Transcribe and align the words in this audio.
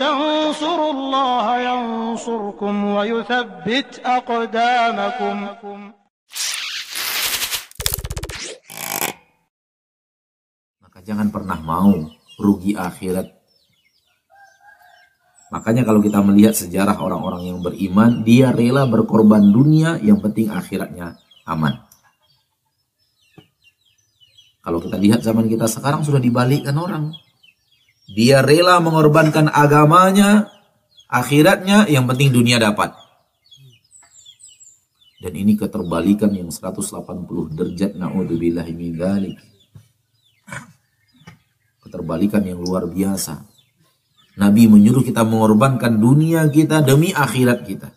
تنصروا 0.00 0.92
الله 0.96 1.46
ينصركم 1.68 2.74
ويثبت 2.84 3.90
أقدامكم 4.04 5.36
Maka 10.82 10.98
jangan 11.08 11.32
pernah 11.32 11.56
mau 11.56 11.96
rugi 12.36 12.76
akhirat. 12.76 13.24
Makanya 15.52 15.88
kalau 15.88 16.00
kita 16.00 16.20
melihat 16.24 16.52
sejarah 16.56 16.96
orang-orang 17.00 17.52
yang 17.52 17.58
beriman, 17.60 18.24
dia 18.24 18.52
rela 18.52 18.84
berkorban 18.88 19.40
dunia, 19.40 20.00
yang 20.00 20.20
penting 20.20 20.48
akhiratnya 20.52 21.16
aman. 21.44 21.80
Kalau 24.62 24.78
kita 24.78 24.96
lihat 24.96 25.20
zaman 25.20 25.50
kita 25.50 25.66
sekarang 25.66 26.06
sudah 26.06 26.22
dibalikkan 26.22 26.76
orang. 26.78 27.12
Dia 28.17 28.41
rela 28.41 28.81
mengorbankan 28.81 29.53
agamanya, 29.53 30.49
akhiratnya, 31.05 31.85
yang 31.85 32.09
penting 32.09 32.33
dunia 32.33 32.57
dapat. 32.57 32.97
Dan 35.21 35.33
ini 35.37 35.53
keterbalikan 35.53 36.33
yang 36.33 36.49
180 36.49 36.97
derajat 37.53 37.93
na'udzubillahi 37.93 38.73
min 38.73 38.97
dzalik 38.97 39.37
keterbalikan 41.87 42.43
yang 42.43 42.59
luar 42.59 42.83
biasa. 42.83 43.47
Nabi 44.37 44.67
menyuruh 44.67 45.01
kita 45.07 45.23
mengorbankan 45.23 45.97
dunia 45.97 46.45
kita 46.51 46.83
demi 46.83 47.15
akhirat 47.15 47.63
kita. 47.63 47.89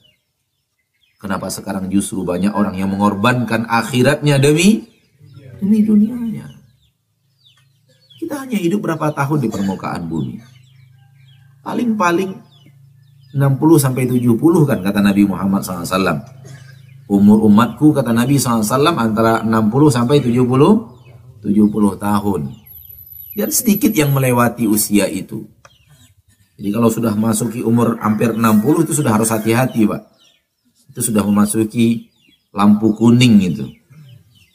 Kenapa 1.20 1.52
sekarang 1.52 1.90
justru 1.92 2.24
banyak 2.24 2.54
orang 2.54 2.78
yang 2.78 2.88
mengorbankan 2.94 3.68
akhiratnya 3.68 4.40
demi 4.40 4.88
demi 5.60 5.84
dunianya? 5.84 6.29
Kita 8.30 8.46
hanya 8.46 8.62
hidup 8.62 8.86
berapa 8.86 9.10
tahun 9.10 9.42
di 9.42 9.50
permukaan 9.50 10.06
bumi? 10.06 10.38
Paling-paling 11.66 12.30
60 13.34 13.42
sampai 13.74 14.06
70 14.06 14.38
kan 14.70 14.78
kata 14.86 15.02
Nabi 15.02 15.26
Muhammad 15.26 15.66
SAW. 15.66 16.22
Umur 17.10 17.42
umatku 17.42 17.90
kata 17.90 18.14
Nabi 18.14 18.38
SAW 18.38 18.70
antara 18.94 19.42
60 19.42 19.50
sampai 19.90 20.22
70 20.22 20.46
70 20.46 21.42
tahun. 21.98 22.54
Dan 23.34 23.50
sedikit 23.50 23.90
yang 23.98 24.14
melewati 24.14 24.70
usia 24.70 25.10
itu. 25.10 25.50
Jadi 26.54 26.70
kalau 26.70 26.86
sudah 26.86 27.10
masuki 27.18 27.66
umur 27.66 27.98
hampir 27.98 28.30
60 28.30 28.86
itu 28.86 28.94
sudah 28.94 29.10
harus 29.10 29.34
hati-hati 29.34 29.90
Pak. 29.90 30.06
Itu 30.94 31.02
sudah 31.02 31.26
memasuki 31.26 32.14
lampu 32.54 32.94
kuning 32.94 33.42
itu. 33.42 33.66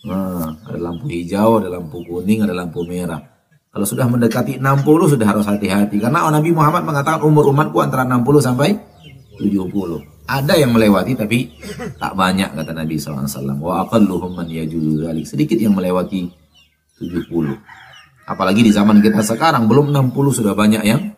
Nah, 0.08 0.64
ada 0.64 0.80
lampu 0.80 1.12
hijau, 1.12 1.60
ada 1.60 1.68
lampu 1.68 2.08
kuning, 2.08 2.48
ada 2.48 2.56
lampu 2.56 2.80
merah. 2.88 3.35
Kalau 3.76 3.84
sudah 3.84 4.08
mendekati 4.08 4.56
60 4.56 4.88
sudah 4.88 5.28
harus 5.28 5.44
hati-hati. 5.44 6.00
Karena 6.00 6.24
Nabi 6.32 6.56
Muhammad 6.56 6.88
mengatakan 6.88 7.20
umur 7.28 7.52
umatku 7.52 7.84
antara 7.84 8.08
60 8.08 8.40
sampai 8.40 8.72
70. 9.36 9.68
Ada 10.32 10.56
yang 10.56 10.72
melewati 10.72 11.12
tapi 11.12 11.52
tak 12.00 12.16
banyak 12.16 12.56
kata 12.56 12.72
Nabi 12.72 12.96
SAW. 12.96 13.28
Wa 13.60 13.84
aqalluhum 13.84 14.32
man 14.32 14.48
Sedikit 15.28 15.60
yang 15.60 15.76
melewati 15.76 16.24
70. 17.04 17.28
Apalagi 18.24 18.64
di 18.64 18.72
zaman 18.72 19.04
kita 19.04 19.20
sekarang 19.20 19.68
belum 19.68 19.92
60 19.92 20.16
sudah 20.40 20.56
banyak 20.56 20.88
yang 20.88 21.12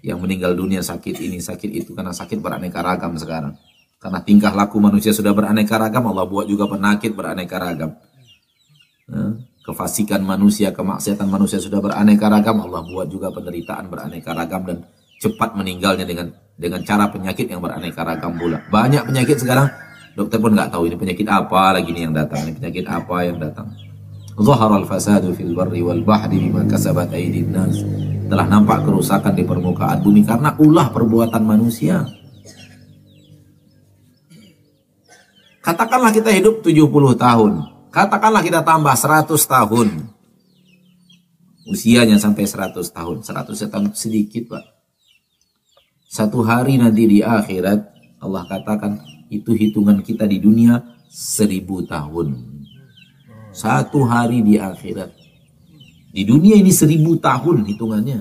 yang 0.00 0.16
meninggal 0.24 0.56
dunia 0.56 0.80
sakit 0.80 1.20
ini 1.20 1.36
sakit 1.36 1.68
itu 1.68 1.92
karena 1.92 2.16
sakit 2.16 2.40
beraneka 2.40 2.80
ragam 2.80 3.12
sekarang. 3.20 3.60
Karena 4.00 4.24
tingkah 4.24 4.56
laku 4.56 4.80
manusia 4.80 5.12
sudah 5.12 5.36
beraneka 5.36 5.76
ragam, 5.76 6.08
Allah 6.08 6.24
buat 6.24 6.48
juga 6.48 6.64
penyakit 6.64 7.12
beraneka 7.12 7.60
ragam. 7.60 7.92
Kefasikan 9.64 10.20
manusia, 10.20 10.70
kemaksiatan 10.76 11.24
manusia 11.24 11.56
sudah 11.56 11.80
beraneka 11.80 12.28
ragam, 12.28 12.60
Allah 12.60 12.84
buat 12.84 13.08
juga 13.08 13.32
penderitaan 13.32 13.88
beraneka 13.88 14.36
ragam 14.36 14.62
dan 14.68 14.84
cepat 15.16 15.56
meninggalnya 15.56 16.04
dengan 16.04 16.28
dengan 16.54 16.84
cara 16.84 17.08
penyakit 17.08 17.48
yang 17.48 17.64
beraneka 17.64 18.04
ragam 18.04 18.36
pula. 18.36 18.60
Banyak 18.68 19.08
penyakit 19.08 19.40
sekarang 19.40 19.72
dokter 20.12 20.36
pun 20.36 20.52
nggak 20.52 20.68
tahu 20.68 20.86
ini 20.86 20.96
penyakit 21.00 21.26
apa 21.26 21.80
lagi 21.80 21.90
nih 21.90 22.02
yang 22.04 22.14
datang, 22.14 22.44
ini 22.44 22.52
penyakit 22.60 22.84
apa 22.84 23.16
yang 23.24 23.40
datang. 23.40 23.72
Zahara 24.34 24.82
al-fasadu 24.82 25.32
fil 25.32 25.56
barri 25.56 25.80
wal 25.80 26.04
bahri 26.04 26.38
bima 26.44 26.66
kasabat 26.68 27.14
aydin 27.16 27.54
nas. 27.54 27.80
Telah 28.24 28.46
nampak 28.50 28.84
kerusakan 28.84 29.32
di 29.32 29.44
permukaan 29.46 30.02
bumi 30.04 30.26
karena 30.26 30.52
ulah 30.60 30.90
perbuatan 30.92 31.42
manusia. 31.44 32.04
Katakanlah 35.64 36.12
kita 36.12 36.28
hidup 36.28 36.60
70 36.60 37.16
tahun. 37.16 37.73
Katakanlah 37.94 38.42
kita 38.42 38.66
tambah 38.66 38.90
100 38.90 39.38
tahun. 39.46 40.10
Usianya 41.70 42.18
sampai 42.18 42.42
100 42.42 42.74
tahun. 42.90 43.22
100 43.22 43.70
tahun 43.70 43.94
sedikit, 43.94 44.50
Pak. 44.50 44.64
Satu 46.10 46.42
hari 46.42 46.74
nanti 46.74 47.06
di 47.06 47.18
akhirat 47.22 47.94
Allah 48.18 48.42
katakan 48.50 48.98
itu 49.30 49.54
hitungan 49.54 50.02
kita 50.02 50.26
di 50.26 50.42
dunia 50.42 50.82
seribu 51.06 51.86
tahun. 51.86 52.34
Satu 53.54 54.02
hari 54.02 54.42
di 54.42 54.58
akhirat. 54.58 55.14
Di 56.10 56.22
dunia 56.26 56.58
ini 56.58 56.74
seribu 56.74 57.14
tahun 57.18 57.62
hitungannya. 57.66 58.20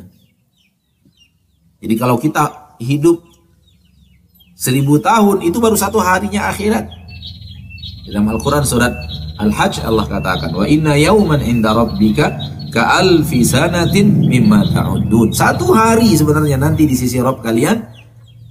Jadi 1.82 1.96
kalau 1.98 2.22
kita 2.22 2.78
hidup 2.78 3.26
seribu 4.54 5.02
tahun 5.02 5.42
itu 5.46 5.58
baru 5.58 5.74
satu 5.74 5.98
harinya 5.98 6.50
akhirat. 6.50 6.86
Dalam 8.10 8.30
Al-Quran 8.30 8.66
surat 8.66 9.13
Al-Hajj 9.34 9.82
Allah 9.82 10.06
katakan 10.06 10.54
wa 10.54 10.66
inna 10.70 10.94
yauman 10.94 11.42
inda 11.42 11.74
rabbika 11.74 12.38
ka 12.70 13.02
alfi 13.02 13.42
sanatin 13.42 14.30
mimma 14.30 14.66
ta'udun. 14.70 15.34
Satu 15.34 15.74
hari 15.74 16.14
sebenarnya 16.14 16.58
nanti 16.58 16.86
di 16.86 16.94
sisi 16.94 17.18
Rabb 17.18 17.42
kalian 17.42 17.82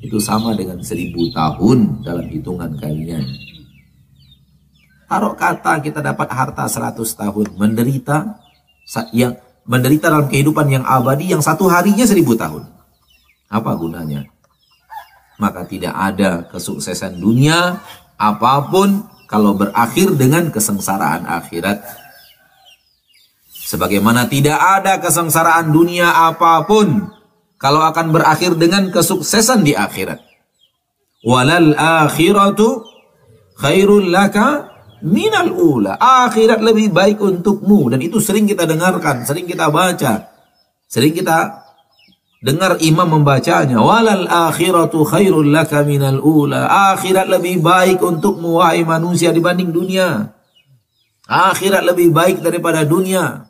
itu 0.02 0.18
sama 0.18 0.54
dengan 0.58 0.82
seribu 0.82 1.30
tahun 1.30 2.02
dalam 2.02 2.26
hitungan 2.26 2.74
kalian. 2.78 3.22
Taruh 5.06 5.36
kata 5.36 5.78
kita 5.84 6.00
dapat 6.00 6.28
harta 6.32 6.64
100 6.66 6.98
tahun, 7.04 7.46
menderita 7.60 8.40
yang 9.12 9.36
menderita 9.68 10.10
dalam 10.10 10.26
kehidupan 10.26 10.66
yang 10.72 10.84
abadi 10.88 11.30
yang 11.30 11.44
satu 11.44 11.70
harinya 11.70 12.02
seribu 12.02 12.34
tahun. 12.34 12.66
Apa 13.52 13.76
gunanya? 13.76 14.26
Maka 15.38 15.68
tidak 15.68 15.94
ada 15.94 16.48
kesuksesan 16.48 17.20
dunia 17.20 17.78
apa 18.16 18.52
pun 18.72 19.04
kalau 19.32 19.56
berakhir 19.56 20.12
dengan 20.12 20.52
kesengsaraan 20.52 21.24
akhirat. 21.24 21.80
Sebagaimana 23.48 24.28
tidak 24.28 24.60
ada 24.60 25.00
kesengsaraan 25.00 25.72
dunia 25.72 26.12
apa 26.28 26.68
pun 26.68 27.08
kalau 27.56 27.80
akan 27.80 28.12
berakhir 28.12 28.60
dengan 28.60 28.92
kesuksesan 28.92 29.64
di 29.64 29.72
akhirat. 29.72 30.20
Walal 31.24 31.72
akhiratu 31.72 32.84
khairul 33.56 34.12
laka 34.12 34.68
minal 35.00 35.48
ula. 35.56 35.96
Akhirat 35.96 36.60
lebih 36.60 36.92
baik 36.92 37.16
untukmu. 37.16 37.88
Dan 37.88 38.04
itu 38.04 38.20
sering 38.20 38.44
kita 38.44 38.68
dengarkan, 38.68 39.24
sering 39.24 39.48
kita 39.48 39.72
baca. 39.72 40.28
Sering 40.92 41.16
kita 41.16 41.61
dengar 42.42 42.76
imam 42.82 43.06
membacanya. 43.06 43.78
Walal 43.78 44.26
akhiratu 44.26 45.06
khairul 45.06 45.48
laka 45.48 45.86
minal 45.86 46.18
ula. 46.18 46.66
Akhirat 46.92 47.30
lebih 47.30 47.62
baik 47.62 48.02
untukmu 48.02 48.58
wahai 48.58 48.82
manusia 48.82 49.30
dibanding 49.30 49.70
dunia. 49.70 50.34
Akhirat 51.30 51.86
lebih 51.86 52.10
baik 52.10 52.42
daripada 52.42 52.82
dunia. 52.82 53.46